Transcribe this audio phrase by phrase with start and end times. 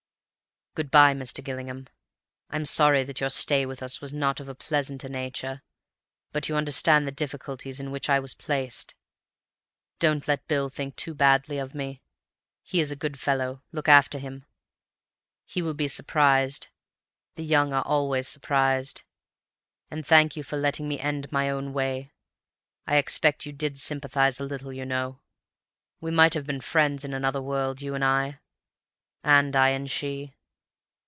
[0.73, 1.43] "Good bye, Mr.
[1.43, 1.87] Gillingham.
[2.49, 5.63] I'm sorry that your stay with us was not of a pleasanter nature,
[6.31, 8.95] but you understand the difficulties in which I was placed.
[9.99, 12.01] Don't let Bill think too badly of me.
[12.63, 14.45] He is a good fellow; look after him.
[15.45, 16.69] He will be surprised.
[17.35, 19.03] The young are always surprised.
[19.89, 22.13] And thank you for letting me end my own way.
[22.87, 25.19] I expect you did sympathize a little, you know.
[25.99, 28.39] We might have been friends in another world—you and I,
[29.21, 30.33] and I and she.